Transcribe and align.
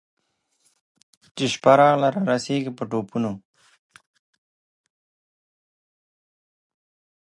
چي 1.35 1.45
شپه 1.53 1.71
راغله 1.79 2.09
رارسېږي 2.27 2.71
په 2.77 2.83
ټوپونو 2.89 3.31